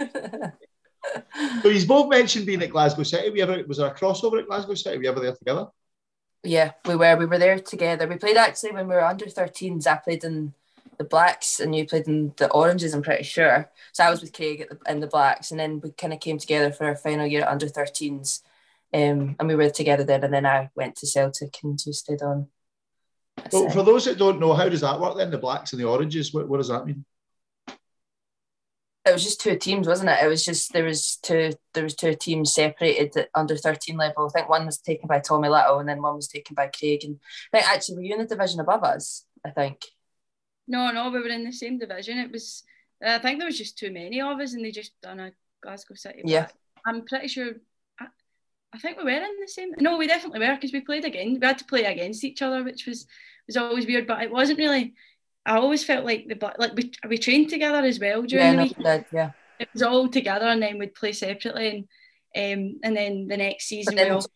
[1.62, 3.30] So you both mentioned being at Glasgow City.
[3.30, 4.98] We ever was there a crossover at Glasgow City?
[4.98, 5.68] Were you ever there together?
[6.44, 7.16] Yeah, we were.
[7.16, 8.06] We were there together.
[8.06, 9.86] We played actually when we were under 13s.
[9.86, 10.54] I played in
[10.98, 13.70] the Blacks and you played in the Oranges, I'm pretty sure.
[13.92, 16.38] So I was with Craig the, in the Blacks, and then we kind of came
[16.38, 18.42] together for our final year at under 13s.
[18.92, 22.22] Um, and we were together then, and then I went to Celtic and just stayed
[22.22, 22.48] on.
[23.52, 25.30] well, for those that don't know, how does that work then?
[25.30, 27.04] The Blacks and the Oranges, what, what does that mean?
[29.06, 30.22] It was just two teams, wasn't it?
[30.22, 34.26] It was just there was two there was two teams separated at under 13 level.
[34.26, 37.04] I think one was taken by Tommy Little and then one was taken by Craig.
[37.04, 37.18] And
[37.54, 39.24] I think actually were you in the division above us?
[39.46, 39.78] I think.
[40.68, 42.18] No, no, we were in the same division.
[42.18, 42.62] It was,
[43.04, 45.94] I think there was just too many of us, and they just done a Glasgow
[45.94, 46.22] City.
[46.24, 46.48] Yeah,
[46.86, 47.52] I'm pretty sure.
[47.98, 48.06] I,
[48.74, 49.70] I think we were in the same.
[49.80, 51.38] No, we definitely were because we played again.
[51.40, 53.06] We had to play against each other, which was
[53.46, 54.06] was always weird.
[54.06, 54.94] But it wasn't really.
[55.46, 58.62] I always felt like the like we we trained together as well during yeah, the
[58.62, 58.76] week.
[58.76, 61.88] Did, yeah, it was all together, and then we'd play separately,
[62.34, 64.26] and um, and then the next season we all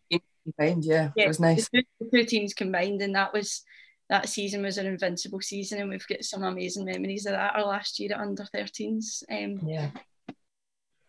[0.44, 0.84] combined.
[0.84, 1.68] Yeah, yeah, it was nice.
[1.68, 3.62] The two, the two teams combined, and that was
[4.12, 7.56] that season was an invincible season, and we've got some amazing memories of that.
[7.56, 9.22] Our last year at under 13s.
[9.30, 9.88] Um, yeah.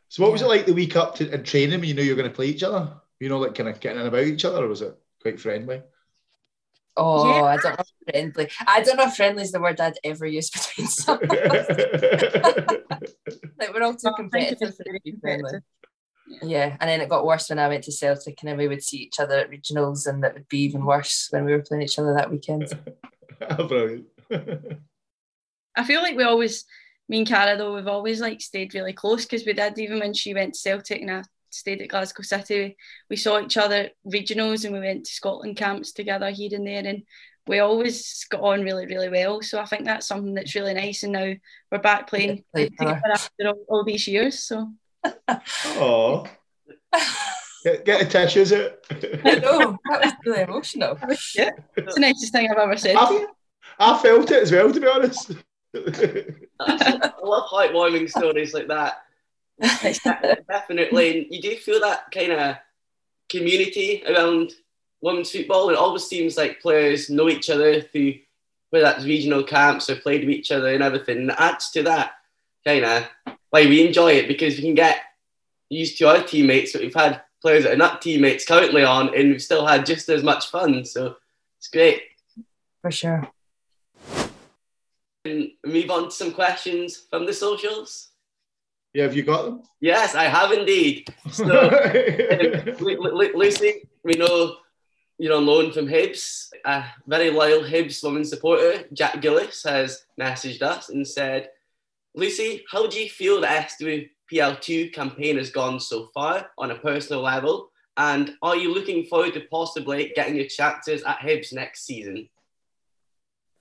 [0.07, 2.15] So, what was it like the week up to in training when you knew you
[2.15, 2.93] were going to play each other?
[3.19, 5.81] You know, like kind of getting in about each other, or was it quite friendly?
[6.95, 7.43] Oh, yeah.
[7.43, 8.49] I don't know friendly.
[8.67, 11.67] I don't know if friendly is the word I'd ever use between some of us.
[13.59, 15.59] like we're all too competitive for be friendly.
[16.41, 18.83] Yeah, and then it got worse when I went to Celtic, and then we would
[18.83, 21.83] see each other at regionals, and it would be even worse when we were playing
[21.83, 22.67] each other that weekend.
[23.41, 24.05] Ah, brilliant.
[25.75, 26.63] I feel like we always,
[27.09, 30.13] me and Cara though, we've always like stayed really close because we did even when
[30.13, 32.77] she went to Celtic and I stayed at Glasgow City.
[33.09, 36.65] We saw each other at regionals, and we went to Scotland camps together here and
[36.65, 37.03] there, and
[37.47, 39.41] we always got on really, really well.
[39.41, 41.03] So I think that's something that's really nice.
[41.03, 41.33] And now
[41.69, 44.39] we're back playing together after all, all these years.
[44.39, 44.71] So.
[45.65, 46.25] Oh.
[47.63, 48.73] Get, get a tissues out.
[48.91, 50.97] I know, that was really emotional.
[51.35, 52.95] yeah, it's the nicest thing I've ever said.
[52.97, 53.25] I,
[53.79, 55.31] I felt it as well, to be honest.
[55.75, 59.03] I love heartwarming stories like that.
[60.49, 61.27] Definitely.
[61.31, 62.57] You do feel that kind of
[63.29, 64.51] community around
[65.01, 65.69] women's football.
[65.69, 68.15] It always seems like players know each other through
[68.69, 71.17] whether that's regional camps or played with each other and everything.
[71.17, 72.13] And it adds to that
[72.65, 74.97] kind of why we enjoy it because we can get
[75.69, 79.29] used to our teammates that we've had players that are not teammates currently on, and
[79.29, 80.83] we've still had just as much fun.
[80.83, 81.17] So
[81.59, 82.01] it's great.
[82.81, 83.27] For sure.
[85.23, 88.09] And move on to some questions from the socials.
[88.91, 89.61] Yeah, have you got them?
[89.79, 91.13] Yes, I have indeed.
[91.31, 92.75] So, um,
[93.35, 94.55] Lucy, we know
[95.19, 96.49] you're on loan from Hibs.
[96.65, 101.49] A very loyal Hibs woman supporter, Jack Gillis, has messaged us and said,
[102.15, 107.21] Lucy, how do you feel the SWPL2 campaign has gone so far on a personal
[107.21, 107.71] level?
[107.97, 112.29] And are you looking forward to possibly getting your chances at Hibs next season?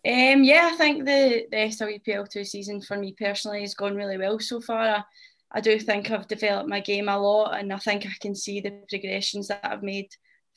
[0.04, 4.38] Um, yeah, I think the, the SWPL2 season for me personally has gone really well
[4.40, 4.80] so far.
[4.80, 5.04] I,
[5.52, 8.60] I do think I've developed my game a lot and I think I can see
[8.60, 10.08] the progressions that I've made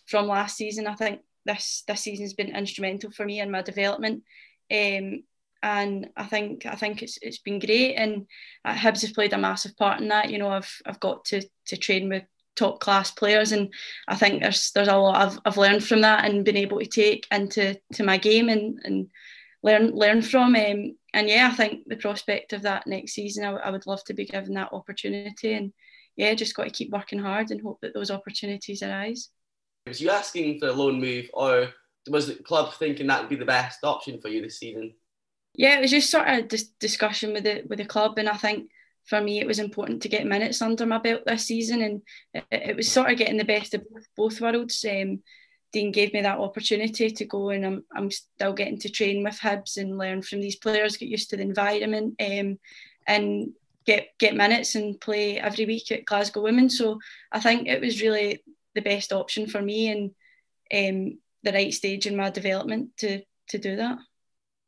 [0.08, 0.88] from last season.
[0.88, 4.24] I think this this season's been instrumental for me in my development.
[4.72, 5.24] Um,
[5.66, 8.28] and I think I think it's it's been great and
[8.64, 10.30] uh, Hibs have played a massive part in that.
[10.30, 12.24] You know, I've I've got to to train with
[12.56, 13.74] top class players and
[14.08, 16.86] I think there's there's a lot I've, I've learned from that and been able to
[16.86, 19.08] take into to my game and and
[19.64, 20.56] learn learn from.
[20.56, 24.04] Um, and yeah, I think the prospect of that next season, I, I would love
[24.04, 25.54] to be given that opportunity.
[25.54, 25.74] And
[26.16, 29.30] yeah, just got to keep working hard and hope that those opportunities arise.
[29.88, 31.70] Was you asking for a loan move, or
[32.08, 34.94] was the club thinking that would be the best option for you this season?
[35.58, 38.38] Yeah, it was just sort of dis- discussion with the with the club, and I
[38.38, 38.70] think
[39.06, 42.02] for me it was important to get minutes under my belt this season, and
[42.34, 44.86] it, it was sort of getting the best of both, both worlds.
[44.90, 45.22] Um,
[45.76, 49.38] Dean gave me that opportunity to go and I'm, I'm still getting to train with
[49.38, 52.58] Hibs and learn from these players, get used to the environment um,
[53.06, 53.50] and
[53.86, 56.70] get get minutes and play every week at Glasgow Women.
[56.70, 58.42] So I think it was really
[58.74, 60.12] the best option for me and
[60.74, 63.98] um, the right stage in my development to to do that.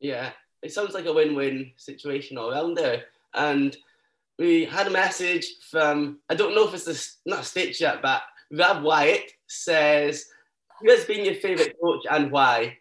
[0.00, 0.30] Yeah,
[0.62, 3.04] it sounds like a win-win situation all around there.
[3.34, 3.76] And
[4.38, 8.02] we had a message from I don't know if it's a, not a stitch yet,
[8.02, 10.26] but Rob Wyatt says
[10.80, 12.78] who has been your favourite coach and why?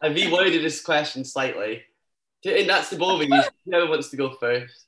[0.00, 1.82] I reworded this question slightly.
[2.44, 3.42] And that's the both of you.
[3.64, 4.86] Whoever wants to go first.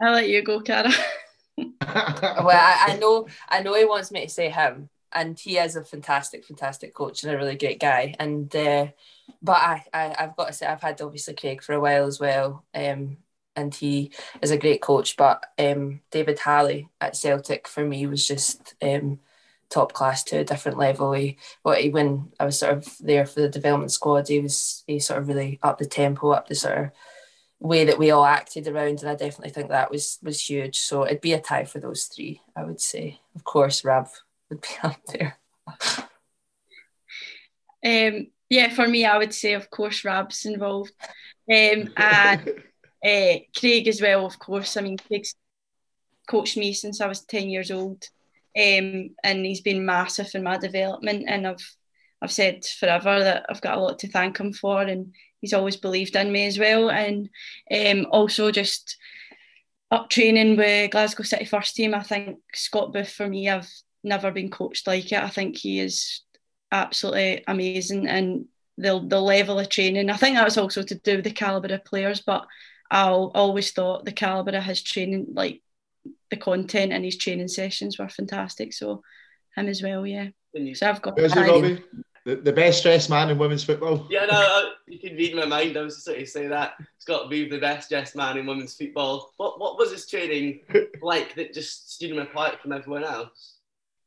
[0.00, 0.90] I'll let you go, Cara.
[1.56, 5.76] well, I, I, know I know he wants me to say him, and he is
[5.76, 8.14] a fantastic, fantastic coach and a really great guy.
[8.18, 8.88] And uh,
[9.42, 12.20] but I, I I've got to say I've had obviously Craig for a while as
[12.20, 12.64] well.
[12.74, 13.18] Um,
[13.56, 14.10] and he
[14.42, 15.16] is a great coach.
[15.16, 19.20] But um, David Halley at Celtic for me was just um,
[19.68, 21.12] top class to a different level.
[21.12, 24.84] He, what he when I was sort of there for the development squad, he was
[24.86, 26.90] he sort of really up the tempo, up the sort of
[27.60, 30.78] way that we all acted around, and I definitely think that was was huge.
[30.80, 33.20] So it'd be a tie for those three, I would say.
[33.34, 34.08] Of course, Rab
[34.48, 35.38] would be up there.
[37.84, 40.92] um, yeah, for me, I would say, of course, Rab's involved,
[41.50, 42.50] um, and
[43.04, 44.26] uh, Craig as well.
[44.26, 45.34] Of course, I mean, Craig's
[46.28, 48.04] coached me since I was ten years old
[48.56, 51.24] um, and he's been massive in my development.
[51.28, 51.76] And I've
[52.22, 55.76] I've said forever that I've got a lot to thank him for, and he's always
[55.76, 56.90] believed in me as well.
[56.90, 57.30] And
[57.74, 58.96] um, also just
[59.90, 61.94] up training with Glasgow City first team.
[61.94, 63.70] I think Scott Booth for me, I've
[64.02, 65.22] never been coached like it.
[65.22, 66.22] I think he is
[66.72, 68.46] absolutely amazing, and
[68.78, 70.10] the the level of training.
[70.10, 72.46] I think that was also to do with the caliber of players, but
[72.90, 75.62] I always thought the caliber of his training, like
[76.30, 78.72] the content in his training sessions were fantastic.
[78.72, 79.02] So
[79.56, 80.28] him as well, yeah.
[80.74, 81.82] So I've got Where's Robbie?
[82.26, 84.06] The, the best dressed man in women's football.
[84.10, 85.76] Yeah, no, uh, you can read my mind.
[85.76, 86.74] I was just going to say that.
[86.96, 89.32] It's got to be the best dressed man in women's football.
[89.38, 90.60] What what was his training
[91.02, 93.59] like that just stood him apart from everyone else?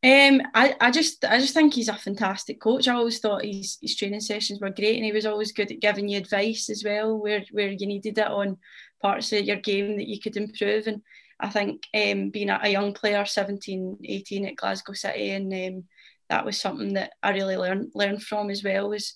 [0.04, 2.90] Um, I, I just I just think he's a fantastic coach.
[2.90, 5.80] I always thought his, his training sessions were great and he was always good at
[5.80, 8.58] giving you advice as well where, where you needed it on
[9.02, 10.88] parts of your game that you could improve.
[10.88, 11.02] And
[11.40, 15.84] I think um, being a, young player, 17, 18 at Glasgow City, and um,
[16.30, 19.16] that was something that I really learned learned from as well was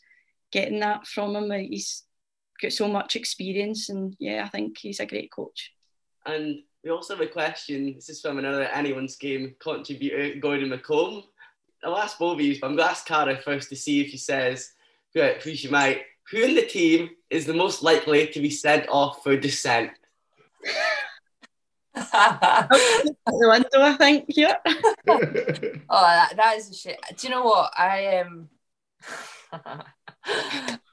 [0.54, 1.52] getting that from him.
[1.52, 2.04] He's
[2.62, 5.74] got so much experience, and yeah, I think he's a great coach.
[6.26, 7.96] And we also have a question.
[7.96, 11.22] This is from another anyone's game contributor, Gordon McComb.
[11.84, 14.10] I'll ask both of you, but I'm going to ask Cara first to see if
[14.10, 14.72] she says
[15.14, 16.04] who she might.
[16.32, 19.92] Who in the team is the most likely to be sent off for dissent?
[21.94, 24.26] the window, I think.
[24.30, 24.56] Yeah.
[24.66, 25.20] oh,
[25.90, 27.02] that, that is a shit.
[27.18, 28.50] Do you know what I am?
[29.52, 29.84] Um...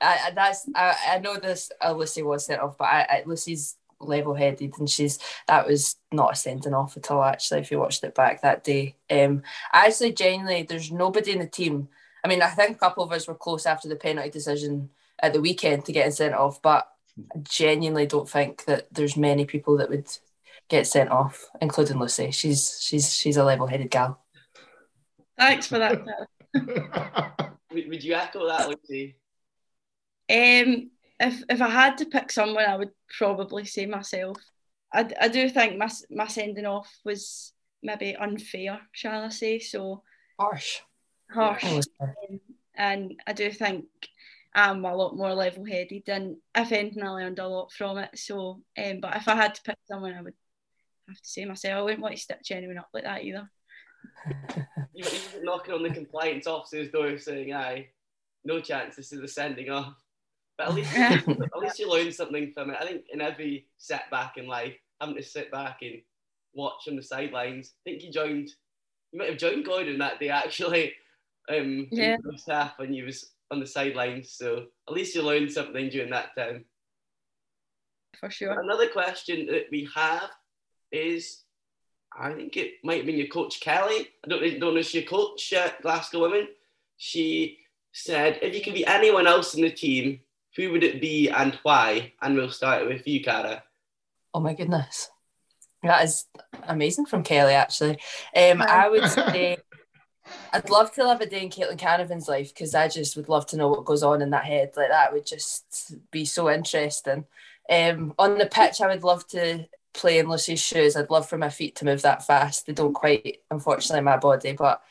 [0.00, 3.76] I, that's I, I know this uh, Lucy was sent off, but I, I, Lucy's
[4.00, 7.22] level-headed and she's that was not a sending off at all.
[7.22, 11.46] Actually, if you watched it back that day, um, actually genuinely, there's nobody in the
[11.46, 11.88] team.
[12.24, 14.90] I mean, I think a couple of us were close after the penalty decision
[15.22, 19.44] at the weekend to getting sent off, but I genuinely don't think that there's many
[19.44, 20.08] people that would
[20.68, 22.30] get sent off, including Lucy.
[22.30, 24.20] She's she's she's a level-headed gal.
[25.38, 26.00] Thanks for that.
[27.72, 29.16] would, would you echo that, Lucy?
[30.30, 34.36] Um, if if I had to pick someone, I would probably say myself.
[34.92, 39.58] I, I do think my my sending off was maybe unfair, shall I say?
[39.58, 40.02] So
[40.38, 40.80] harsh,
[41.30, 41.64] harsh,
[42.00, 42.40] um,
[42.74, 43.86] and I do think
[44.54, 48.18] I'm a lot more level headed, and if anything, I learned a lot from it.
[48.18, 50.34] So, um, but if I had to pick someone, I would
[51.08, 51.78] have to say myself.
[51.78, 53.48] I wouldn't want to stitch anyone up like that either.
[54.94, 57.88] you, you knocking on the compliance officer's door saying, "Aye,
[58.44, 58.96] no chance.
[58.96, 60.03] This is a sending off."
[60.56, 62.76] But at least, at least you learn something from it.
[62.80, 66.00] I think in every setback in life, having to sit back and
[66.54, 67.72] watch on the sidelines.
[67.80, 68.50] I think you joined,
[69.10, 70.92] you might have joined Gordon that day actually.
[71.48, 72.16] Um, yeah.
[72.24, 76.10] First half when you was on the sidelines, so at least you learned something during
[76.10, 76.64] that time.
[78.18, 78.60] For sure.
[78.60, 80.30] Another question that we have
[80.92, 81.42] is,
[82.16, 84.08] I think it might have been your coach Kelly.
[84.24, 86.46] I don't, don't know if she coach at Glasgow Women.
[86.96, 87.58] She
[87.92, 90.20] said, if you could be anyone else in the team,
[90.56, 92.12] who would it be and why?
[92.22, 93.62] And we'll start with you, Cara.
[94.32, 95.10] Oh my goodness.
[95.82, 96.26] That is
[96.64, 97.98] amazing from Kelly, actually.
[98.34, 99.58] Um, I would say
[100.52, 103.46] I'd love to live a day in Caitlin Canavan's life because I just would love
[103.46, 104.72] to know what goes on in that head.
[104.76, 107.26] Like that would just be so interesting.
[107.70, 110.96] Um, on the pitch, I would love to play in Lucy's shoes.
[110.96, 112.66] I'd love for my feet to move that fast.
[112.66, 114.82] They don't quite, unfortunately, my body, but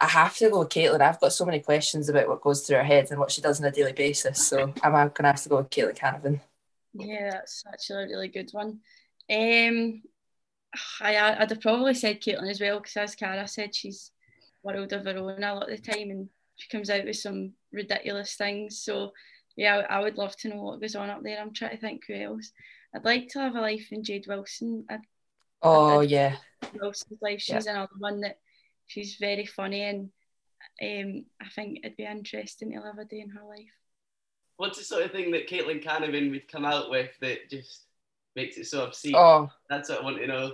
[0.00, 1.00] I have to go with Caitlin.
[1.00, 3.60] I've got so many questions about what goes through her head and what she does
[3.60, 4.46] on a daily basis.
[4.46, 6.40] So I'm going to have to go with Caitlin Canavan.
[6.94, 8.80] Yeah, that's actually a really good one.
[9.30, 10.02] Um,
[11.00, 14.10] I, I'd have probably said Caitlin as well because as Cara said, she's
[14.62, 17.52] world of her own a lot of the time and she comes out with some
[17.72, 18.78] ridiculous things.
[18.78, 19.12] So
[19.56, 21.40] yeah, I, I would love to know what goes on up there.
[21.40, 22.52] I'm trying to think who else.
[22.94, 24.84] I'd like to have a life in Jade Wilson.
[24.88, 25.00] I'd,
[25.62, 26.36] oh I'd, yeah,
[26.74, 27.40] Wilson's life.
[27.40, 27.72] She's yeah.
[27.72, 28.38] another one that
[28.90, 30.10] she's very funny and
[30.82, 33.70] um, I think it'd be interesting to live a day in her life.
[34.56, 37.86] What's the sort of thing that Caitlin Canavan would come out with that just
[38.34, 39.14] makes it so obscene?
[39.14, 40.52] Oh, that's what I want to know.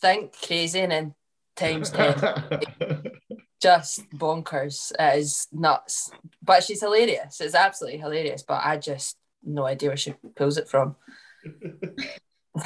[0.00, 1.14] Think crazy and then
[1.54, 2.14] times 10.
[3.60, 4.90] just bonkers.
[4.98, 6.10] It is nuts.
[6.42, 7.40] But she's hilarious.
[7.40, 8.42] It's absolutely hilarious.
[8.42, 10.96] But I just no idea where she pulls it from.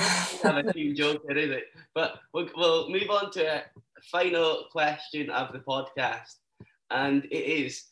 [0.42, 1.64] have a team joke here, is it?
[1.94, 3.64] But we'll, we'll move on to a
[4.02, 6.36] final question of the podcast.
[6.90, 7.84] And it is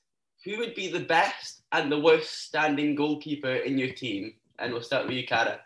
[0.45, 4.35] who would be the best and the worst standing goalkeeper in your team?
[4.59, 5.61] And we'll start with you, Cara.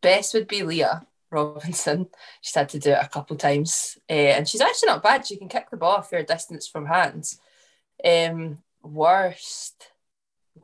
[0.00, 2.08] Best would be Leah Robinson.
[2.40, 3.98] She's had to do it a couple times.
[4.08, 5.26] Uh, and she's actually not bad.
[5.26, 7.40] She can kick the ball a fair distance from hands.
[8.04, 9.88] Um, worst.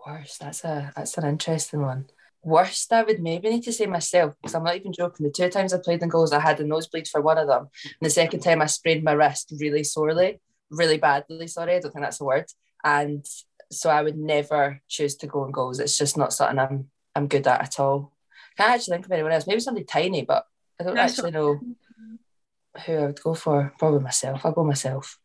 [0.06, 0.40] Worst.
[0.40, 2.06] That's a that's an interesting one.
[2.46, 5.26] Worst, I would maybe need to say myself because I'm not even joking.
[5.26, 7.66] The two times I played in goals, I had a nosebleed for one of them.
[7.84, 11.48] And the second time, I sprained my wrist really sorely, really badly.
[11.48, 12.46] Sorry, I don't think that's a word.
[12.84, 13.26] And
[13.72, 15.80] so I would never choose to go in goals.
[15.80, 18.12] It's just not something I'm I'm good at at all.
[18.56, 19.48] Can't actually think of anyone else.
[19.48, 20.46] Maybe somebody tiny, but
[20.78, 21.60] I don't That's actually know
[22.84, 23.74] who I would go for.
[23.76, 24.42] Probably myself.
[24.44, 25.18] I'll go myself.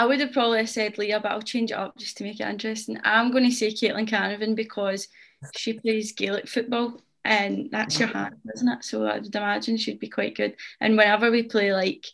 [0.00, 2.48] I would have probably said Leah, but I'll change it up just to make it
[2.48, 2.98] interesting.
[3.04, 5.08] I'm going to say Caitlin Canavan because
[5.54, 8.82] she plays Gaelic football and that's your hand, isn't it?
[8.82, 10.56] So I would imagine she'd be quite good.
[10.80, 12.06] And whenever we play like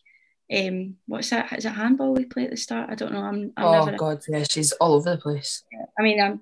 [0.53, 1.53] um what's that?
[1.53, 2.91] Is it handball we play at the start?
[2.91, 3.23] I don't know.
[3.23, 3.97] I'm, I'm oh never...
[3.97, 5.63] god, yeah, she's all over the place.
[5.97, 6.41] I mean, I'm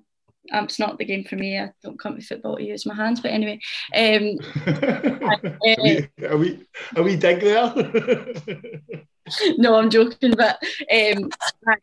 [0.51, 1.59] um, it's not the game for me.
[1.59, 3.21] I don't come to football to use my hands.
[3.21, 3.59] But anyway,
[3.95, 7.71] um, are, we, are we are we dig there?
[9.57, 10.33] no, I'm joking.
[10.35, 10.61] But
[10.91, 11.29] um,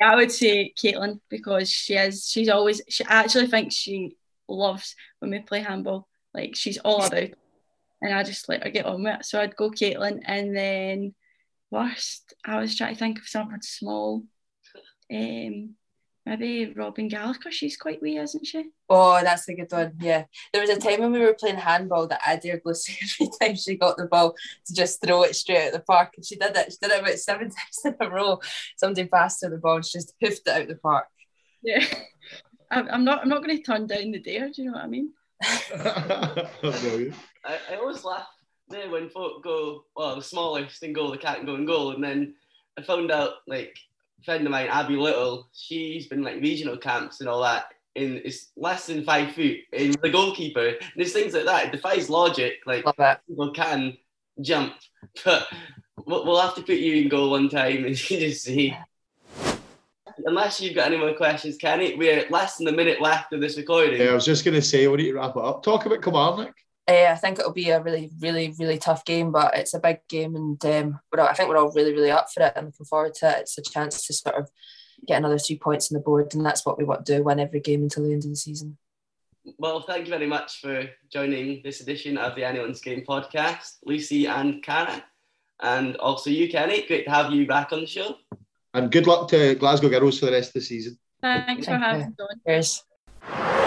[0.01, 2.29] I, would say Caitlin because she is.
[2.29, 2.83] She's always.
[2.89, 4.17] She actually thinks she
[4.49, 6.09] loves when we play handball.
[6.35, 7.31] Like she's all about,
[8.01, 9.25] and I just let her get on with it.
[9.25, 11.15] So I'd go Caitlin, and then
[11.71, 12.35] worst.
[12.45, 14.23] I was trying to think of someone small.
[15.13, 15.75] Um,
[16.27, 17.51] maybe Robin Gallagher.
[17.51, 18.71] She's quite wee, isn't she?
[18.89, 19.93] Oh, that's a good one.
[20.01, 20.25] Yeah.
[20.53, 23.57] There was a time when we were playing handball that I dared Lucy every time
[23.57, 24.35] she got the ball
[24.67, 26.13] to just throw it straight at the park.
[26.17, 26.73] And she did it.
[26.73, 28.41] She did it about seven times in a row.
[28.77, 31.07] Somebody passed her the ball and she just hoofed it out the park.
[31.63, 31.85] Yeah.
[32.71, 34.87] I'm not I'm not going to turn down the dare, do you know what I
[34.87, 35.13] mean?
[37.45, 38.29] I, I always laugh
[38.71, 41.93] there when folk go, well, the smallest in goal, the cat can't go in goal.
[41.93, 42.35] And then
[42.79, 43.77] I found out like
[44.25, 47.67] friend of mine, Abby Little, she's been like regional camps and all that.
[47.95, 50.69] And it's less than five foot in the goalkeeper.
[50.69, 51.67] And there's things like that.
[51.67, 52.61] It defies logic.
[52.67, 52.85] Like
[53.29, 53.99] people can
[54.41, 54.75] jump,
[55.25, 55.47] but
[56.07, 58.77] we'll have to put you in goal one time and you just see.
[60.25, 63.57] Unless you've got any more questions, Kenny, we're less than a minute left of this
[63.57, 64.01] recording.
[64.01, 65.63] Yeah, I was just going to say, we need to wrap it up.
[65.63, 66.55] Talk about Kilmarnock.
[66.89, 70.01] Uh, I think it'll be a really, really, really tough game, but it's a big
[70.09, 72.67] game, and um, we're all, I think we're all really, really up for it and
[72.67, 73.39] looking forward to it.
[73.43, 74.51] It's a chance to sort of
[75.07, 77.39] get another three points on the board, and that's what we want to do: win
[77.39, 78.79] every game until the end of the season.
[79.59, 84.27] Well, thank you very much for joining this edition of the Anyone's Game podcast, Lucy
[84.27, 85.05] and Cara,
[85.61, 86.87] and also you, Kenny.
[86.87, 88.17] Great to have you back on the show.
[88.75, 90.99] And good luck to Glasgow Girls for the rest of the season.
[91.21, 91.87] Thanks for Thank you.
[91.87, 92.41] having me on.
[92.45, 93.62] Cheers.